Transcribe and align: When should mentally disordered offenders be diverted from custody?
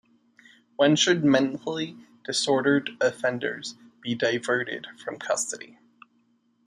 When 0.77 0.95
should 0.95 1.23
mentally 1.23 1.95
disordered 2.23 2.97
offenders 2.99 3.75
be 4.01 4.15
diverted 4.15 4.87
from 4.97 5.19
custody? 5.19 5.77